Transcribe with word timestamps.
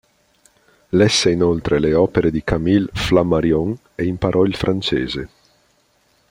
Lesse 0.89 1.29
inoltre 1.29 1.79
le 1.79 1.93
opere 1.93 2.31
di 2.31 2.43
Camille 2.43 2.89
Flammarion 2.91 3.77
e 3.93 4.03
imparò 4.05 4.45
il 4.45 4.55
francese. 4.55 5.29